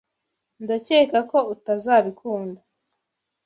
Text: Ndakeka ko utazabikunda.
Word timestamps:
Ndakeka 0.63 1.19
ko 1.31 1.37
utazabikunda. 1.53 2.61